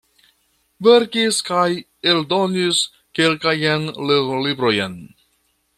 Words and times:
Verkis 0.87 1.41
kaj 1.49 1.67
eldonis 2.13 2.81
kelkajn 3.19 3.87
lernolibrojn. 4.11 4.99